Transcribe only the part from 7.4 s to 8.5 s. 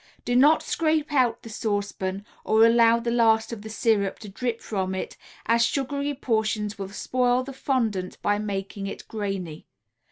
the fondant by